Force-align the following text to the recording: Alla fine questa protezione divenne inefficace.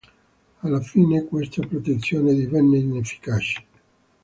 Alla 0.61 0.79
fine 0.81 1.25
questa 1.25 1.63
protezione 1.63 2.33
divenne 2.33 2.79
inefficace. 2.79 3.63